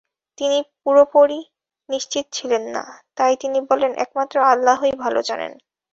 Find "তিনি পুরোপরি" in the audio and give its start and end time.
0.37-1.39